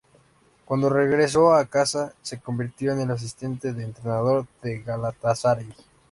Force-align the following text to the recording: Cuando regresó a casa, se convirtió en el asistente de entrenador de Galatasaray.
Cuando 0.65 0.89
regresó 0.89 1.53
a 1.53 1.67
casa, 1.67 2.15
se 2.23 2.39
convirtió 2.39 2.91
en 2.93 3.01
el 3.01 3.11
asistente 3.11 3.71
de 3.71 3.83
entrenador 3.83 4.47
de 4.63 4.81
Galatasaray. 4.81 5.71